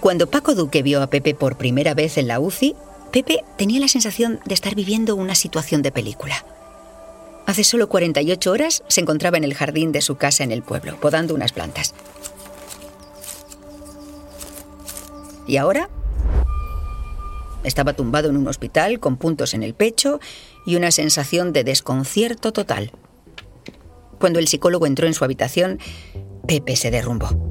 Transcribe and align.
Cuando 0.00 0.30
Paco 0.30 0.54
Duque 0.54 0.82
vio 0.82 1.02
a 1.02 1.08
Pepe 1.08 1.34
por 1.34 1.56
primera 1.56 1.92
vez 1.92 2.18
en 2.18 2.28
la 2.28 2.38
UCI, 2.38 2.76
Pepe 3.12 3.44
tenía 3.56 3.80
la 3.80 3.88
sensación 3.88 4.38
de 4.44 4.54
estar 4.54 4.74
viviendo 4.74 5.16
una 5.16 5.34
situación 5.34 5.82
de 5.82 5.90
película. 5.90 6.44
Hace 7.46 7.64
solo 7.64 7.88
48 7.88 8.50
horas 8.50 8.84
se 8.86 9.00
encontraba 9.00 9.38
en 9.38 9.44
el 9.44 9.54
jardín 9.54 9.90
de 9.90 10.00
su 10.00 10.16
casa 10.16 10.44
en 10.44 10.52
el 10.52 10.62
pueblo, 10.62 11.00
podando 11.00 11.34
unas 11.34 11.52
plantas. 11.52 11.94
¿Y 15.48 15.56
ahora? 15.56 15.88
Estaba 17.64 17.94
tumbado 17.94 18.28
en 18.28 18.36
un 18.36 18.46
hospital 18.46 19.00
con 19.00 19.16
puntos 19.16 19.52
en 19.54 19.62
el 19.62 19.74
pecho 19.74 20.20
y 20.64 20.76
una 20.76 20.90
sensación 20.90 21.52
de 21.52 21.64
desconcierto 21.64 22.52
total. 22.52 22.92
Cuando 24.20 24.38
el 24.38 24.46
psicólogo 24.46 24.86
entró 24.86 25.06
en 25.06 25.14
su 25.14 25.24
habitación, 25.24 25.80
Pepe 26.46 26.76
se 26.76 26.90
derrumbó. 26.90 27.47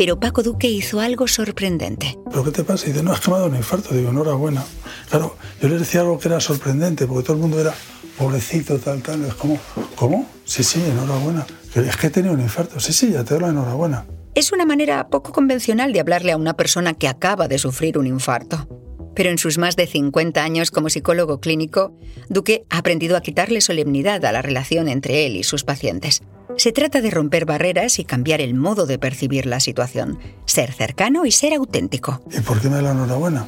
Pero 0.00 0.18
Paco 0.18 0.42
Duque 0.42 0.66
hizo 0.66 0.98
algo 0.98 1.28
sorprendente. 1.28 2.18
¿Pero 2.30 2.42
qué 2.42 2.50
te 2.52 2.64
pasa? 2.64 2.86
Y 2.86 2.92
dice, 2.92 3.02
no, 3.02 3.12
has 3.12 3.20
que 3.20 3.30
un 3.30 3.54
infarto. 3.54 3.94
Digo, 3.94 4.08
enhorabuena. 4.08 4.64
Claro, 5.10 5.36
yo 5.60 5.68
le 5.68 5.78
decía 5.78 6.00
algo 6.00 6.18
que 6.18 6.28
era 6.28 6.40
sorprendente, 6.40 7.06
porque 7.06 7.22
todo 7.22 7.34
el 7.34 7.42
mundo 7.42 7.60
era 7.60 7.74
pobrecito, 8.16 8.78
tal, 8.78 9.02
tal. 9.02 9.22
Es 9.26 9.34
como, 9.34 9.58
¿cómo? 9.96 10.26
Sí, 10.46 10.64
sí, 10.64 10.82
enhorabuena. 10.82 11.46
Es 11.74 11.98
que 11.98 12.06
he 12.06 12.10
tenido 12.10 12.32
un 12.32 12.40
infarto. 12.40 12.80
Sí, 12.80 12.94
sí, 12.94 13.10
ya 13.10 13.24
te 13.24 13.34
doy 13.34 13.42
la 13.42 13.48
enhorabuena. 13.50 14.06
Es 14.34 14.52
una 14.52 14.64
manera 14.64 15.06
poco 15.08 15.32
convencional 15.32 15.92
de 15.92 16.00
hablarle 16.00 16.32
a 16.32 16.38
una 16.38 16.54
persona 16.54 16.94
que 16.94 17.06
acaba 17.06 17.46
de 17.46 17.58
sufrir 17.58 17.98
un 17.98 18.06
infarto. 18.06 18.89
Pero 19.14 19.30
en 19.30 19.38
sus 19.38 19.58
más 19.58 19.76
de 19.76 19.86
50 19.86 20.42
años 20.42 20.70
como 20.70 20.88
psicólogo 20.88 21.40
clínico, 21.40 21.92
Duque 22.28 22.64
ha 22.70 22.78
aprendido 22.78 23.16
a 23.16 23.22
quitarle 23.22 23.60
solemnidad 23.60 24.24
a 24.24 24.32
la 24.32 24.42
relación 24.42 24.88
entre 24.88 25.26
él 25.26 25.36
y 25.36 25.42
sus 25.42 25.64
pacientes. 25.64 26.22
Se 26.56 26.72
trata 26.72 27.00
de 27.00 27.10
romper 27.10 27.44
barreras 27.44 27.98
y 27.98 28.04
cambiar 28.04 28.40
el 28.40 28.54
modo 28.54 28.86
de 28.86 28.98
percibir 28.98 29.46
la 29.46 29.60
situación, 29.60 30.18
ser 30.46 30.72
cercano 30.72 31.24
y 31.24 31.32
ser 31.32 31.54
auténtico. 31.54 32.22
¿Y 32.30 32.40
por 32.40 32.60
qué 32.60 32.68
me 32.68 32.76
da 32.76 32.82
la 32.82 32.90
enhorabuena? 32.92 33.46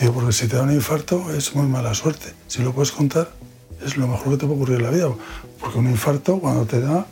Digo, 0.00 0.12
porque 0.12 0.32
si 0.32 0.46
te 0.46 0.56
da 0.56 0.62
un 0.62 0.72
infarto 0.72 1.34
es 1.34 1.54
muy 1.54 1.66
mala 1.66 1.94
suerte. 1.94 2.34
Si 2.46 2.62
lo 2.62 2.72
puedes 2.72 2.92
contar, 2.92 3.30
es 3.84 3.96
lo 3.96 4.06
mejor 4.06 4.32
que 4.32 4.38
te 4.38 4.46
puede 4.46 4.56
ocurrir 4.56 4.76
en 4.76 4.82
la 4.82 4.90
vida. 4.90 5.08
Porque 5.60 5.78
un 5.78 5.88
infarto, 5.88 6.38
cuando 6.38 6.66
te 6.66 6.80
da, 6.80 7.06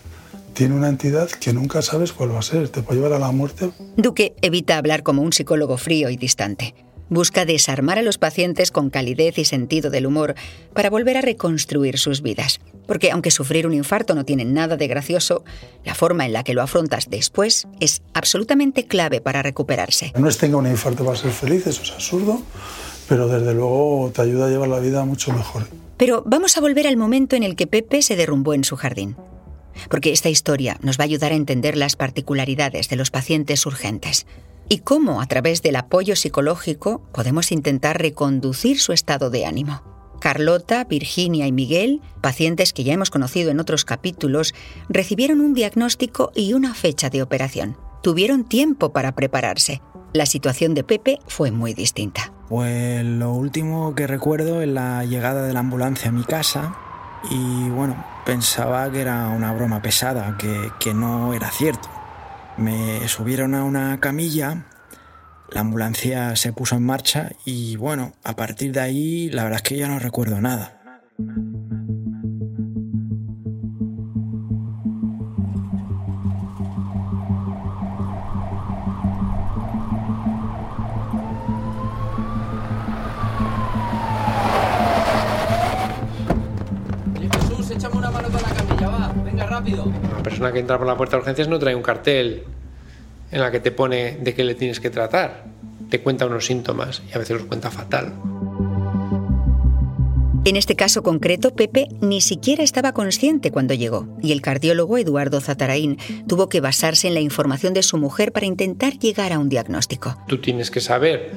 tiene 0.52 0.74
una 0.74 0.88
entidad 0.88 1.28
que 1.28 1.52
nunca 1.52 1.82
sabes 1.82 2.12
cuál 2.12 2.34
va 2.34 2.38
a 2.38 2.42
ser. 2.42 2.68
Te 2.68 2.82
puede 2.82 3.00
llevar 3.00 3.14
a 3.14 3.18
la 3.18 3.32
muerte. 3.32 3.70
Duque 3.96 4.34
evita 4.42 4.76
hablar 4.76 5.02
como 5.02 5.22
un 5.22 5.32
psicólogo 5.32 5.76
frío 5.78 6.10
y 6.10 6.16
distante. 6.16 6.74
Busca 7.14 7.44
desarmar 7.44 7.96
a 7.96 8.02
los 8.02 8.18
pacientes 8.18 8.72
con 8.72 8.90
calidez 8.90 9.38
y 9.38 9.44
sentido 9.44 9.88
del 9.88 10.06
humor 10.06 10.34
para 10.72 10.90
volver 10.90 11.16
a 11.16 11.20
reconstruir 11.20 11.96
sus 11.96 12.22
vidas. 12.22 12.58
Porque 12.88 13.12
aunque 13.12 13.30
sufrir 13.30 13.68
un 13.68 13.72
infarto 13.72 14.16
no 14.16 14.24
tiene 14.24 14.44
nada 14.44 14.76
de 14.76 14.88
gracioso, 14.88 15.44
la 15.84 15.94
forma 15.94 16.26
en 16.26 16.32
la 16.32 16.42
que 16.42 16.54
lo 16.54 16.60
afrontas 16.60 17.10
después 17.10 17.68
es 17.78 18.02
absolutamente 18.14 18.88
clave 18.88 19.20
para 19.20 19.44
recuperarse. 19.44 20.12
No 20.18 20.28
es 20.28 20.38
tenga 20.38 20.56
un 20.56 20.66
infarto 20.66 21.04
para 21.04 21.16
ser 21.16 21.30
feliz, 21.30 21.68
eso 21.68 21.84
es 21.84 21.92
absurdo, 21.92 22.42
pero 23.08 23.28
desde 23.28 23.54
luego 23.54 24.10
te 24.12 24.22
ayuda 24.22 24.46
a 24.46 24.50
llevar 24.50 24.68
la 24.68 24.80
vida 24.80 25.04
mucho 25.04 25.32
mejor. 25.32 25.68
Pero 25.96 26.24
vamos 26.26 26.56
a 26.56 26.60
volver 26.60 26.88
al 26.88 26.96
momento 26.96 27.36
en 27.36 27.44
el 27.44 27.54
que 27.54 27.68
Pepe 27.68 28.02
se 28.02 28.16
derrumbó 28.16 28.54
en 28.54 28.64
su 28.64 28.74
jardín. 28.74 29.14
Porque 29.88 30.10
esta 30.10 30.30
historia 30.30 30.78
nos 30.82 30.98
va 30.98 31.02
a 31.02 31.06
ayudar 31.06 31.30
a 31.30 31.36
entender 31.36 31.76
las 31.76 31.94
particularidades 31.94 32.88
de 32.88 32.96
los 32.96 33.12
pacientes 33.12 33.66
urgentes 33.66 34.26
y 34.68 34.78
cómo 34.78 35.20
a 35.20 35.26
través 35.26 35.62
del 35.62 35.76
apoyo 35.76 36.16
psicológico 36.16 37.02
podemos 37.12 37.52
intentar 37.52 38.00
reconducir 38.00 38.80
su 38.80 38.92
estado 38.92 39.30
de 39.30 39.46
ánimo. 39.46 39.82
Carlota, 40.20 40.84
Virginia 40.84 41.46
y 41.46 41.52
Miguel, 41.52 42.00
pacientes 42.22 42.72
que 42.72 42.82
ya 42.82 42.94
hemos 42.94 43.10
conocido 43.10 43.50
en 43.50 43.60
otros 43.60 43.84
capítulos, 43.84 44.54
recibieron 44.88 45.40
un 45.40 45.52
diagnóstico 45.52 46.32
y 46.34 46.54
una 46.54 46.74
fecha 46.74 47.10
de 47.10 47.22
operación. 47.22 47.76
Tuvieron 48.02 48.44
tiempo 48.44 48.92
para 48.92 49.14
prepararse. 49.14 49.82
La 50.14 50.26
situación 50.26 50.74
de 50.74 50.84
Pepe 50.84 51.18
fue 51.26 51.50
muy 51.50 51.74
distinta. 51.74 52.32
Pues 52.48 53.04
lo 53.04 53.32
último 53.32 53.94
que 53.94 54.06
recuerdo 54.06 54.62
es 54.62 54.68
la 54.68 55.04
llegada 55.04 55.46
de 55.46 55.52
la 55.52 55.60
ambulancia 55.60 56.08
a 56.08 56.12
mi 56.12 56.24
casa 56.24 56.76
y 57.30 57.68
bueno, 57.70 58.04
pensaba 58.24 58.90
que 58.90 59.00
era 59.00 59.28
una 59.28 59.52
broma 59.52 59.82
pesada, 59.82 60.36
que, 60.38 60.70
que 60.78 60.94
no 60.94 61.34
era 61.34 61.50
cierto. 61.50 61.88
Me 62.56 63.08
subieron 63.08 63.54
a 63.54 63.64
una 63.64 63.98
camilla, 64.00 64.66
la 65.50 65.60
ambulancia 65.60 66.36
se 66.36 66.52
puso 66.52 66.76
en 66.76 66.86
marcha 66.86 67.32
y 67.44 67.76
bueno, 67.76 68.12
a 68.22 68.36
partir 68.36 68.72
de 68.72 68.80
ahí 68.80 69.30
la 69.30 69.42
verdad 69.44 69.56
es 69.56 69.62
que 69.62 69.76
ya 69.76 69.88
no 69.88 69.98
recuerdo 69.98 70.40
nada. 70.40 70.80
Una 89.32 90.03
persona 90.44 90.52
que 90.52 90.60
entra 90.60 90.78
por 90.78 90.86
la 90.86 90.96
puerta 90.96 91.16
de 91.16 91.20
urgencias 91.20 91.48
no 91.48 91.58
trae 91.58 91.74
un 91.74 91.82
cartel 91.82 92.42
en 93.30 93.40
la 93.40 93.50
que 93.50 93.60
te 93.60 93.70
pone 93.70 94.18
de 94.20 94.34
qué 94.34 94.44
le 94.44 94.54
tienes 94.54 94.78
que 94.78 94.90
tratar. 94.90 95.44
Te 95.88 96.00
cuenta 96.00 96.26
unos 96.26 96.44
síntomas 96.44 97.02
y 97.10 97.14
a 97.14 97.18
veces 97.18 97.38
los 97.38 97.46
cuenta 97.46 97.70
fatal. 97.70 98.12
En 100.44 100.56
este 100.56 100.76
caso 100.76 101.02
concreto, 101.02 101.54
Pepe 101.54 101.88
ni 102.02 102.20
siquiera 102.20 102.62
estaba 102.62 102.92
consciente 102.92 103.50
cuando 103.50 103.72
llegó, 103.72 104.06
y 104.20 104.32
el 104.32 104.42
cardiólogo 104.42 104.98
Eduardo 104.98 105.40
Zataraín 105.40 105.96
tuvo 106.28 106.50
que 106.50 106.60
basarse 106.60 107.08
en 107.08 107.14
la 107.14 107.20
información 107.20 107.72
de 107.72 107.82
su 107.82 107.96
mujer 107.96 108.30
para 108.30 108.44
intentar 108.44 108.98
llegar 108.98 109.32
a 109.32 109.38
un 109.38 109.48
diagnóstico. 109.48 110.18
Tú 110.28 110.42
tienes 110.42 110.70
que 110.70 110.82
saber, 110.82 111.32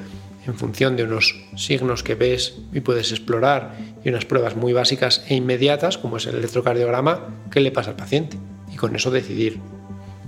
en 0.45 0.55
función 0.55 0.97
de 0.97 1.03
unos 1.03 1.35
signos 1.55 2.03
que 2.03 2.15
ves 2.15 2.55
y 2.73 2.81
puedes 2.81 3.11
explorar, 3.11 3.77
y 4.03 4.09
unas 4.09 4.25
pruebas 4.25 4.57
muy 4.57 4.73
básicas 4.73 5.23
e 5.29 5.35
inmediatas, 5.35 5.97
como 5.97 6.17
es 6.17 6.25
el 6.25 6.35
electrocardiograma, 6.35 7.27
qué 7.49 7.61
le 7.61 7.71
pasa 7.71 7.91
al 7.91 7.95
paciente 7.95 8.37
y 8.77 8.79
con 8.79 8.95
eso 8.95 9.09
decidir. 9.09 9.59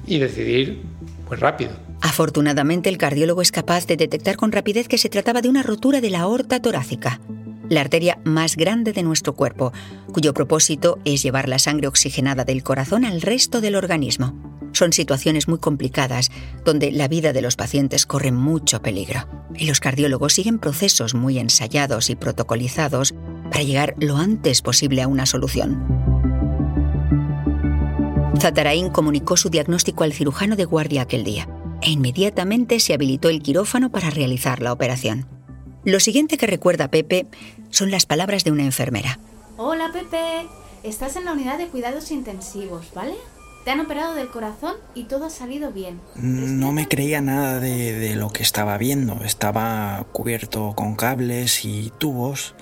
Y 0.07 0.17
decidir 0.17 0.81
pues 1.27 1.39
rápido. 1.39 1.71
Afortunadamente 2.01 2.89
el 2.89 2.97
cardiólogo 2.97 3.43
es 3.43 3.51
capaz 3.51 3.85
de 3.85 3.95
detectar 3.95 4.37
con 4.37 4.51
rapidez 4.51 4.87
que 4.87 4.97
se 4.97 5.09
trataba 5.09 5.41
de 5.41 5.49
una 5.49 5.61
rotura 5.61 6.01
de 6.01 6.09
la 6.09 6.21
aorta 6.21 6.59
torácica, 6.59 7.21
la 7.69 7.81
arteria 7.81 8.17
más 8.23 8.55
grande 8.55 8.91
de 8.91 9.03
nuestro 9.03 9.33
cuerpo, 9.33 9.71
cuyo 10.11 10.33
propósito 10.33 10.97
es 11.05 11.21
llevar 11.21 11.47
la 11.47 11.59
sangre 11.59 11.87
oxigenada 11.87 12.43
del 12.43 12.63
corazón 12.63 13.05
al 13.05 13.21
resto 13.21 13.61
del 13.61 13.75
organismo. 13.75 14.33
Son 14.71 14.93
situaciones 14.93 15.47
muy 15.47 15.59
complicadas, 15.59 16.31
donde 16.65 16.91
la 16.91 17.07
vida 17.07 17.31
de 17.31 17.43
los 17.43 17.55
pacientes 17.55 18.07
corre 18.07 18.31
mucho 18.31 18.81
peligro. 18.81 19.27
Y 19.55 19.67
los 19.67 19.79
cardiólogos 19.79 20.33
siguen 20.33 20.57
procesos 20.57 21.13
muy 21.13 21.37
ensayados 21.37 22.09
y 22.09 22.15
protocolizados 22.15 23.13
para 23.51 23.63
llegar 23.63 23.93
lo 23.99 24.17
antes 24.17 24.63
posible 24.63 25.03
a 25.03 25.07
una 25.07 25.27
solución. 25.27 26.18
Zatarain 28.37 28.89
comunicó 28.89 29.37
su 29.37 29.49
diagnóstico 29.49 30.03
al 30.03 30.13
cirujano 30.13 30.55
de 30.55 30.65
guardia 30.65 31.01
aquel 31.01 31.23
día 31.23 31.47
e 31.81 31.91
inmediatamente 31.91 32.79
se 32.79 32.93
habilitó 32.93 33.29
el 33.29 33.41
quirófano 33.41 33.89
para 33.89 34.09
realizar 34.09 34.61
la 34.61 34.73
operación. 34.73 35.27
Lo 35.85 35.99
siguiente 35.99 36.37
que 36.37 36.47
recuerda 36.47 36.89
Pepe 36.89 37.25
son 37.69 37.91
las 37.91 38.05
palabras 38.05 38.43
de 38.43 38.51
una 38.51 38.63
enfermera. 38.63 39.19
Hola 39.57 39.89
Pepe, 39.91 40.47
estás 40.83 41.15
en 41.15 41.25
la 41.25 41.33
unidad 41.33 41.57
de 41.57 41.67
cuidados 41.67 42.11
intensivos, 42.11 42.87
¿vale? 42.93 43.15
Te 43.65 43.71
han 43.71 43.79
operado 43.81 44.13
del 44.13 44.29
corazón 44.29 44.75
y 44.95 45.03
todo 45.03 45.25
ha 45.25 45.29
salido 45.29 45.71
bien. 45.71 45.99
No 46.15 46.71
me 46.71 46.87
creía 46.87 47.21
nada 47.21 47.59
de, 47.59 47.93
de 47.93 48.15
lo 48.15 48.29
que 48.29 48.43
estaba 48.43 48.77
viendo. 48.77 49.21
Estaba 49.23 50.05
cubierto 50.11 50.73
con 50.75 50.95
cables 50.95 51.65
y 51.65 51.91
tubos 51.97 52.55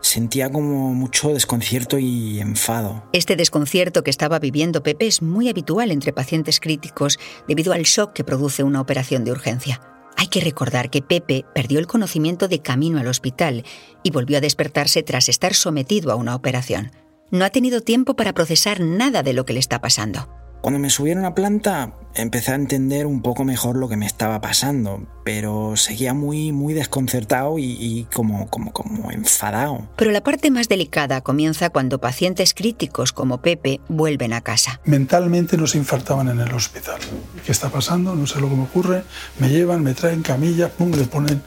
sentía 0.00 0.50
como 0.50 0.94
mucho 0.94 1.30
desconcierto 1.30 1.98
y 1.98 2.40
enfado. 2.40 3.04
Este 3.12 3.36
desconcierto 3.36 4.02
que 4.02 4.10
estaba 4.10 4.38
viviendo 4.38 4.82
Pepe 4.82 5.06
es 5.06 5.22
muy 5.22 5.48
habitual 5.48 5.90
entre 5.90 6.12
pacientes 6.12 6.60
críticos 6.60 7.18
debido 7.46 7.72
al 7.72 7.82
shock 7.82 8.12
que 8.12 8.24
produce 8.24 8.62
una 8.62 8.80
operación 8.80 9.24
de 9.24 9.32
urgencia. 9.32 9.80
Hay 10.16 10.28
que 10.28 10.40
recordar 10.40 10.90
que 10.90 11.02
Pepe 11.02 11.44
perdió 11.54 11.78
el 11.78 11.86
conocimiento 11.86 12.48
de 12.48 12.60
camino 12.60 12.98
al 12.98 13.06
hospital 13.06 13.64
y 14.02 14.10
volvió 14.10 14.38
a 14.38 14.40
despertarse 14.40 15.02
tras 15.02 15.28
estar 15.28 15.54
sometido 15.54 16.12
a 16.12 16.16
una 16.16 16.34
operación. 16.34 16.92
No 17.30 17.44
ha 17.44 17.50
tenido 17.50 17.80
tiempo 17.80 18.14
para 18.14 18.32
procesar 18.32 18.80
nada 18.80 19.22
de 19.22 19.32
lo 19.32 19.46
que 19.46 19.52
le 19.52 19.60
está 19.60 19.80
pasando. 19.80 20.39
Cuando 20.60 20.78
me 20.78 20.90
subieron 20.90 21.24
a 21.24 21.34
planta 21.34 21.92
empecé 22.14 22.52
a 22.52 22.56
entender 22.56 23.06
un 23.06 23.22
poco 23.22 23.44
mejor 23.44 23.76
lo 23.76 23.88
que 23.88 23.96
me 23.96 24.04
estaba 24.04 24.40
pasando, 24.40 25.06
pero 25.24 25.76
seguía 25.76 26.12
muy, 26.12 26.52
muy 26.52 26.74
desconcertado 26.74 27.54
y, 27.58 28.06
como, 28.12 28.48
como, 28.50 28.72
como 28.72 29.10
enfadado. 29.10 29.88
Pero 29.96 30.10
la 30.10 30.22
parte 30.22 30.50
más 30.50 30.68
delicada 30.68 31.22
comienza 31.22 31.70
cuando 31.70 32.00
pacientes 32.00 32.52
críticos 32.52 33.12
como 33.12 33.40
Pepe 33.40 33.80
vuelven 33.88 34.32
a 34.32 34.42
casa. 34.42 34.80
Mentalmente 34.84 35.56
nos 35.56 35.74
infartaban 35.74 36.28
en 36.28 36.40
el 36.40 36.52
hospital. 36.52 37.00
¿Qué 37.44 37.52
está 37.52 37.70
pasando? 37.70 38.14
No 38.14 38.26
sé 38.26 38.40
lo 38.40 38.48
que 38.48 38.56
me 38.56 38.64
ocurre. 38.64 39.04
Me 39.38 39.48
llevan, 39.48 39.82
me 39.82 39.94
traen 39.94 40.22
camilla, 40.22 40.68
pum, 40.68 40.90
le 40.90 41.04
ponen 41.04 41.42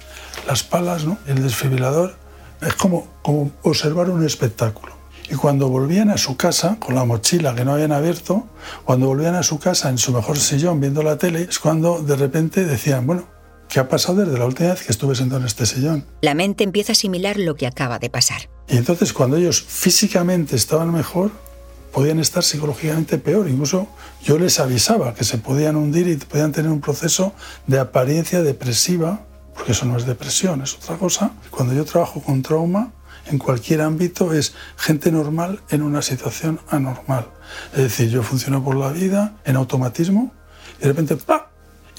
las 0.47 0.63
palas, 0.63 1.05
¿no? 1.05 1.19
El 1.27 1.43
desfibrilador. 1.43 2.15
Es 2.61 2.73
como, 2.75 3.07
como 3.21 3.51
observar 3.63 4.09
un 4.09 4.25
espectáculo. 4.25 5.02
Y 5.33 5.35
cuando 5.35 5.67
volvían 5.67 6.11
a 6.11 6.17
su 6.19 6.37
casa, 6.37 6.77
con 6.79 6.93
la 6.93 7.05
mochila 7.05 7.55
que 7.55 7.65
no 7.65 7.73
habían 7.73 7.91
abierto, 7.91 8.47
cuando 8.85 9.07
volvían 9.07 9.33
a 9.33 9.41
su 9.41 9.57
casa 9.57 9.89
en 9.89 9.97
su 9.97 10.11
mejor 10.11 10.37
sillón 10.37 10.79
viendo 10.79 11.01
la 11.01 11.17
tele, 11.17 11.47
es 11.49 11.57
cuando 11.57 12.03
de 12.03 12.15
repente 12.15 12.65
decían, 12.65 13.07
bueno, 13.07 13.23
¿qué 13.67 13.79
ha 13.79 13.89
pasado 13.89 14.23
desde 14.23 14.37
la 14.37 14.45
última 14.45 14.69
vez 14.69 14.83
que 14.83 14.91
estuve 14.91 15.15
sentado 15.15 15.41
en 15.41 15.47
este 15.47 15.65
sillón? 15.65 16.05
La 16.21 16.35
mente 16.35 16.63
empieza 16.63 16.91
a 16.91 16.93
asimilar 16.93 17.39
lo 17.39 17.55
que 17.55 17.65
acaba 17.65 17.97
de 17.97 18.11
pasar. 18.11 18.47
Y 18.67 18.77
entonces 18.77 19.11
cuando 19.11 19.37
ellos 19.37 19.59
físicamente 19.67 20.55
estaban 20.55 20.93
mejor, 20.93 21.31
podían 21.91 22.19
estar 22.19 22.43
psicológicamente 22.43 23.17
peor. 23.17 23.49
Incluso 23.49 23.87
yo 24.23 24.37
les 24.37 24.59
avisaba 24.59 25.15
que 25.15 25.23
se 25.23 25.39
podían 25.39 25.77
hundir 25.77 26.09
y 26.09 26.15
podían 26.17 26.51
tener 26.51 26.69
un 26.69 26.79
proceso 26.79 27.33
de 27.65 27.79
apariencia 27.79 28.43
depresiva, 28.43 29.25
porque 29.55 29.71
eso 29.71 29.87
no 29.87 29.97
es 29.97 30.05
depresión, 30.05 30.61
es 30.61 30.75
otra 30.75 30.97
cosa. 30.97 31.31
Cuando 31.49 31.73
yo 31.73 31.85
trabajo 31.85 32.21
con 32.21 32.43
trauma, 32.43 32.91
en 33.27 33.37
cualquier 33.37 33.81
ámbito 33.81 34.33
es 34.33 34.53
gente 34.77 35.11
normal 35.11 35.61
en 35.69 35.81
una 35.81 36.01
situación 36.01 36.59
anormal. 36.69 37.27
Es 37.73 37.83
decir, 37.83 38.09
yo 38.09 38.23
funciono 38.23 38.63
por 38.63 38.75
la 38.75 38.91
vida 38.91 39.35
en 39.45 39.55
automatismo 39.55 40.33
y 40.79 40.83
de 40.83 40.87
repente 40.87 41.15
¡pa! 41.15 41.49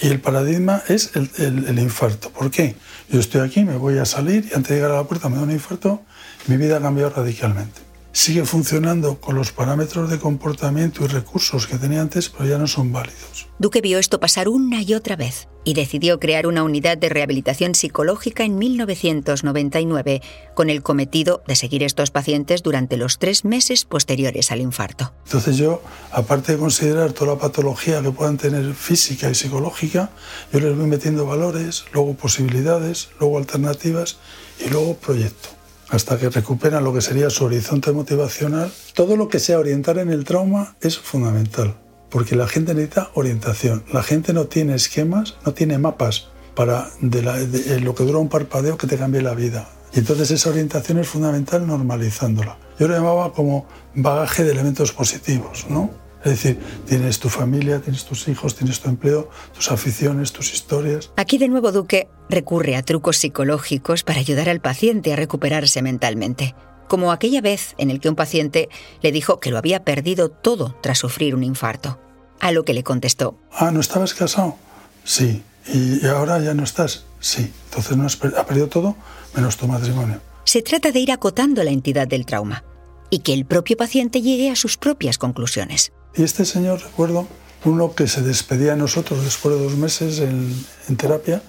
Y 0.01 0.09
el 0.09 0.21
paradigma 0.21 0.83
es 0.89 1.13
el, 1.15 1.31
el, 1.39 1.79
infarto. 1.79 2.31
¿Por 2.31 2.51
qué? 2.51 2.75
Yo 3.09 3.21
estoy 3.21 3.43
aquí, 3.43 3.65
me 3.65 3.77
voy 3.77 3.99
a 3.99 4.05
salir 4.05 4.49
y 4.51 4.55
antes 4.55 4.71
de 4.71 4.75
llegar 4.77 4.91
a 4.91 4.97
la 4.97 5.05
puerta 5.05 5.29
me 5.29 5.37
da 5.37 5.43
un 5.43 5.53
infarto 5.53 6.03
mi 6.47 6.57
vida 6.57 6.77
ha 6.77 6.81
cambiado 6.81 7.11
radicalmente 7.11 7.94
sigue 8.15 8.45
funcionando 8.45 9.21
con 9.21 9.35
los 9.35 9.51
parámetros 9.51 10.09
de 10.09 10.21
comportamiento 10.21 11.05
y 11.05 11.09
recursos 11.09 11.67
que 11.67 11.79
tenía 11.79 12.01
antes, 12.01 12.29
pero 12.29 12.49
ya 12.49 12.59
no 12.59 12.69
son 12.69 12.93
válidos. 12.93 13.49
Duque 13.59 13.81
vio 13.81 13.99
esto 13.99 14.21
pasar 14.21 14.49
una 14.49 14.83
y 14.83 14.95
otra 14.95 15.17
vez 15.17 15.49
y 15.65 15.75
decidió 15.75 16.21
crear 16.21 16.47
una 16.47 16.63
unidad 16.63 16.97
de 16.97 17.09
rehabilitación 17.09 17.75
psicológica 17.75 18.45
en 18.45 18.57
1999 18.57 20.23
con 20.55 20.71
el 20.71 20.83
cometido 20.83 21.43
de 21.49 21.57
seguir 21.57 21.83
estos 21.83 22.13
pacientes 22.13 22.63
durante 22.63 22.97
los 22.97 23.19
tres 23.19 23.45
meses 23.45 23.85
posteriores 23.85 24.53
al 24.53 24.61
infarto. 24.61 25.13
Entonces 25.25 25.57
yo, 25.57 25.83
aparte 26.13 26.53
de 26.53 26.59
considerar 26.59 27.13
toda 27.13 27.33
la 27.33 27.41
patología 27.41 28.01
que 28.01 28.13
puedan 28.13 28.37
tener 28.37 28.75
física 28.75 29.29
y 29.29 29.35
psicológica, 29.35 30.11
yo 30.53 30.61
les 30.61 30.77
voy 30.77 30.87
metiendo 30.87 31.27
valores, 31.27 31.85
luego 31.93 32.15
posibilidades, 32.15 33.09
luego 33.19 33.39
alternativas 33.39 34.19
y 34.65 34.71
luego 34.71 34.95
proyecto 34.95 35.64
hasta 35.95 36.19
que 36.19 36.29
recuperan 36.29 36.85
lo 36.85 36.93
que 36.93 37.01
sería 37.01 37.31
su 37.31 37.45
horizonte 37.45 37.93
motivacional. 37.93 38.73
Todo 38.95 39.17
lo 39.17 39.29
que 39.29 39.39
sea 39.39 39.59
orientar 39.59 39.99
en 39.99 40.11
el 40.11 40.25
trauma 40.25 40.77
es 40.81 40.99
fundamental, 40.99 41.77
porque 42.11 42.37
la 42.37 42.49
gente 42.49 42.75
necesita 42.75 43.11
orientación. 43.15 43.85
La 43.93 44.03
gente 44.03 44.33
no 44.33 44.47
tiene 44.47 44.75
esquemas, 44.75 45.37
no 45.47 45.55
tiene 45.55 45.79
mapas 45.79 46.29
para 46.55 46.91
de, 47.01 47.81
lo 47.81 47.95
que 47.95 48.05
dura 48.05 48.19
un 48.19 48.29
parpadeo 48.29 48.77
que 48.77 48.87
te 48.87 48.97
cambie 48.97 49.23
la 49.23 49.35
vida. 49.35 49.69
Y 49.93 50.01
entonces 50.01 50.31
esa 50.31 50.51
orientación 50.51 50.99
es 50.99 51.09
fundamental 51.09 51.67
normalizándola. 51.67 52.59
Yo 52.79 52.89
lo 52.89 52.95
llamaba 52.95 53.33
como 53.33 53.67
bagaje 53.95 54.43
de 54.43 54.53
elementos 54.53 54.93
positivos, 54.93 55.67
¿no? 55.69 55.91
Es 56.25 56.31
decir, 56.31 56.59
tienes 56.87 57.21
tu 57.21 57.29
familia, 57.29 57.81
tienes 57.81 58.07
tus 58.07 58.29
hijos, 58.29 58.57
tienes 58.57 58.81
tu 58.81 58.89
empleo, 58.89 59.29
tus 59.55 59.71
aficiones, 59.71 60.33
tus 60.33 60.55
historias. 60.55 61.11
Aquí 61.17 61.37
de 61.37 61.49
nuevo 61.49 61.71
Duque 61.71 62.09
recurre 62.31 62.77
a 62.77 62.83
trucos 62.83 63.19
psicológicos 63.19 64.05
para 64.05 64.21
ayudar 64.21 64.49
al 64.49 64.61
paciente 64.61 65.13
a 65.13 65.17
recuperarse 65.17 65.83
mentalmente, 65.83 66.55
como 66.89 67.13
aquella 67.13 67.43
vez 67.43 67.75
en 67.77 67.91
el 67.91 68.01
que 68.01 68.09
un 68.09 68.17
paciente 68.17 68.71
le 69.03 69.13
dijo 69.13 69.39
que 69.39 69.51
lo 69.51 69.59
había 69.59 69.85
perdido 69.85 70.31
todo 70.31 70.75
tras 70.81 70.99
sufrir 70.99 71.35
un 71.35 71.45
infarto, 71.45 72.01
a 72.41 72.53
lo 72.53 72.65
que 72.65 72.73
le 72.73 72.83
contestó. 72.83 73.39
Ah, 73.53 73.71
¿no 73.71 73.81
estabas 73.81 74.15
casado? 74.15 74.57
Sí. 75.05 75.43
¿Y 75.67 76.07
ahora 76.07 76.39
ya 76.41 76.55
no 76.55 76.65
estás? 76.65 77.05
Sí. 77.21 77.53
Entonces 77.69 77.97
no 77.99 78.07
has, 78.07 78.19
ha 78.37 78.47
perdido 78.47 78.69
todo 78.69 78.97
menos 79.37 79.59
tu 79.59 79.67
matrimonio. 79.67 80.21
Se 80.45 80.63
trata 80.63 80.91
de 80.91 81.01
ir 81.01 81.13
acotando 81.13 81.63
la 81.65 81.71
entidad 81.71 82.09
del 82.09 82.25
trauma 82.25 82.65
y 83.11 83.19
que 83.19 83.35
el 83.35 83.45
propio 83.45 83.77
paciente 83.77 84.23
llegue 84.23 84.51
a 84.51 84.57
sus 84.57 84.79
propias 84.79 85.19
conclusiones. 85.19 85.93
Y 86.17 86.23
este 86.23 86.45
señor, 86.45 86.81
recuerdo, 86.81 87.27
uno 87.65 87.95
que 87.95 88.07
se 88.07 88.23
despedía 88.23 88.73
de 88.73 88.77
nosotros 88.77 89.25
después 89.25 89.57
de 89.57 89.65
dos 89.65 89.77
meses 89.77 90.21
en, 90.21 90.97
terapia, 90.97 91.43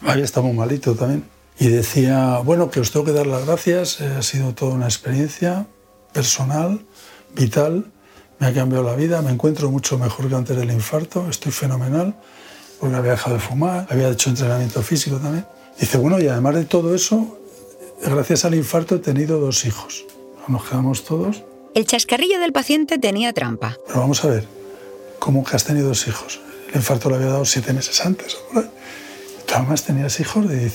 había 0.00 0.24
estado 0.24 0.50
malito 0.52 0.94
también, 0.94 1.24
y 1.58 1.68
decía, 1.68 2.38
bueno, 2.38 2.70
que 2.70 2.80
os 2.80 2.92
tengo 2.92 3.04
que 3.04 3.12
dar 3.12 3.26
las 3.26 3.44
gracias, 3.46 4.00
eh, 4.00 4.06
ha 4.18 4.22
sido 4.22 4.54
toda 4.54 4.74
una 4.74 4.86
experiencia 4.86 5.66
personal, 6.12 6.84
vital, 7.34 7.92
me 8.38 8.46
ha 8.46 8.54
cambiado 8.54 8.84
la 8.84 8.94
vida, 8.94 9.20
me 9.22 9.30
encuentro 9.30 9.70
mucho 9.70 9.98
mejor 9.98 10.28
que 10.28 10.34
antes 10.34 10.56
del 10.56 10.70
infarto, 10.70 11.28
estoy 11.28 11.52
fenomenal, 11.52 12.16
porque 12.80 12.96
había 12.96 13.12
dejado 13.12 13.36
de 13.36 13.40
fumar, 13.40 13.86
había 13.90 14.08
hecho 14.08 14.30
entrenamiento 14.30 14.82
físico 14.82 15.16
también. 15.16 15.46
Dice, 15.78 15.98
bueno, 15.98 16.18
y 16.20 16.28
además 16.28 16.54
de 16.54 16.64
todo 16.64 16.94
eso, 16.94 17.38
gracias 18.02 18.44
al 18.44 18.54
infarto 18.54 18.96
he 18.96 18.98
tenido 18.98 19.38
dos 19.40 19.64
hijos. 19.64 20.04
Nos 20.48 20.64
quedamos 20.64 21.04
todos 21.04 21.42
el 21.76 21.84
chascarrillo 21.84 22.40
del 22.40 22.54
paciente 22.54 22.98
tenía 22.98 23.34
trampa. 23.34 23.76
Pero 23.86 24.00
vamos 24.00 24.24
a 24.24 24.28
ver, 24.28 24.44
¿cómo 25.18 25.44
que 25.44 25.54
has 25.56 25.64
tenido 25.64 25.88
dos 25.88 26.08
hijos? 26.08 26.40
El 26.70 26.76
infarto 26.76 27.10
le 27.10 27.16
había 27.16 27.28
dado 27.28 27.44
siete 27.44 27.74
meses 27.74 28.04
antes. 28.04 28.38
Tú 29.46 29.54
además 29.54 29.84
tenías 29.84 30.18
hijos 30.18 30.48
de 30.48 30.70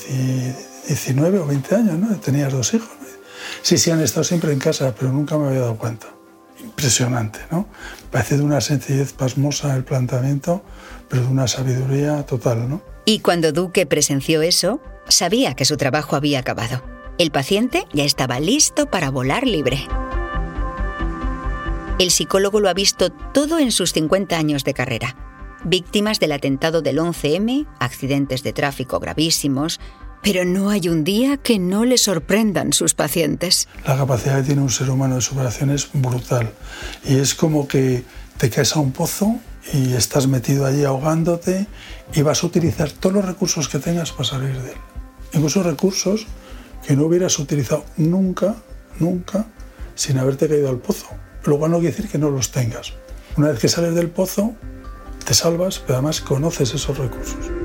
19 0.87 1.39
o 1.39 1.47
20 1.47 1.75
años, 1.75 1.97
¿no? 1.97 2.15
Tenías 2.17 2.53
dos 2.53 2.75
hijos. 2.75 2.89
Sí, 3.63 3.79
sí, 3.79 3.89
han 3.89 3.99
estado 3.99 4.23
siempre 4.23 4.53
en 4.53 4.59
casa, 4.59 4.93
pero 4.97 5.11
nunca 5.11 5.39
me 5.39 5.47
había 5.47 5.61
dado 5.61 5.77
cuenta. 5.77 6.05
Impresionante, 6.59 7.39
¿no? 7.49 7.67
Parece 8.11 8.37
de 8.37 8.43
una 8.43 8.61
sencillez 8.61 9.13
pasmosa 9.13 9.75
el 9.75 9.83
planteamiento, 9.83 10.61
pero 11.09 11.23
de 11.23 11.29
una 11.29 11.47
sabiduría 11.47 12.27
total, 12.27 12.69
¿no? 12.69 12.83
Y 13.05 13.21
cuando 13.21 13.51
Duque 13.51 13.87
presenció 13.87 14.43
eso, 14.43 14.79
sabía 15.07 15.55
que 15.55 15.65
su 15.65 15.77
trabajo 15.77 16.15
había 16.15 16.37
acabado. 16.37 16.83
El 17.17 17.31
paciente 17.31 17.87
ya 17.91 18.03
estaba 18.03 18.39
listo 18.39 18.85
para 18.85 19.09
volar 19.09 19.47
libre. 19.47 19.87
El 22.01 22.09
psicólogo 22.09 22.59
lo 22.59 22.67
ha 22.67 22.73
visto 22.73 23.11
todo 23.11 23.59
en 23.59 23.71
sus 23.71 23.93
50 23.93 24.35
años 24.35 24.63
de 24.63 24.73
carrera. 24.73 25.15
Víctimas 25.63 26.19
del 26.19 26.31
atentado 26.31 26.81
del 26.81 26.97
11M, 26.97 27.67
accidentes 27.79 28.41
de 28.41 28.53
tráfico 28.53 28.99
gravísimos, 28.99 29.79
pero 30.23 30.43
no 30.43 30.71
hay 30.71 30.89
un 30.89 31.03
día 31.03 31.37
que 31.37 31.59
no 31.59 31.85
le 31.85 31.99
sorprendan 31.99 32.73
sus 32.73 32.95
pacientes. 32.95 33.67
La 33.85 33.97
capacidad 33.97 34.37
que 34.37 34.47
tiene 34.47 34.63
un 34.63 34.71
ser 34.71 34.89
humano 34.89 35.13
de 35.13 35.21
superación 35.21 35.69
es 35.69 35.89
brutal. 35.93 36.51
Y 37.05 37.17
es 37.17 37.35
como 37.35 37.67
que 37.67 38.03
te 38.37 38.49
caes 38.49 38.75
a 38.75 38.79
un 38.79 38.93
pozo 38.93 39.35
y 39.71 39.93
estás 39.93 40.25
metido 40.25 40.65
allí 40.65 40.83
ahogándote 40.83 41.67
y 42.15 42.23
vas 42.23 42.43
a 42.43 42.47
utilizar 42.47 42.89
todos 42.89 43.13
los 43.13 43.25
recursos 43.25 43.69
que 43.69 43.77
tengas 43.77 44.11
para 44.11 44.27
salir 44.27 44.59
de 44.59 44.71
él. 44.71 44.77
Incluso 45.33 45.61
recursos 45.61 46.25
que 46.83 46.95
no 46.95 47.03
hubieras 47.03 47.37
utilizado 47.37 47.85
nunca, 47.95 48.55
nunca, 48.97 49.45
sin 49.93 50.17
haberte 50.17 50.47
caído 50.47 50.67
al 50.67 50.79
pozo. 50.79 51.05
Lo 51.45 51.57
cual 51.57 51.71
no 51.71 51.79
quiere 51.79 51.95
decir 51.95 52.11
que 52.11 52.17
no 52.17 52.29
los 52.29 52.51
tengas. 52.51 52.93
Una 53.37 53.49
vez 53.49 53.59
que 53.59 53.67
sales 53.67 53.95
del 53.95 54.09
pozo, 54.09 54.53
te 55.25 55.33
salvas, 55.33 55.79
pero 55.79 55.95
además 55.95 56.21
conoces 56.21 56.73
esos 56.73 56.97
recursos. 56.97 57.60